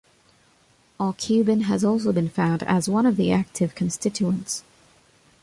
Aucubin 0.99 1.65
has 1.65 1.83
also 1.83 2.11
been 2.11 2.27
found 2.27 2.63
as 2.63 2.89
one 2.89 3.13
the 3.13 3.31
active 3.31 3.75
constituents. 3.75 4.63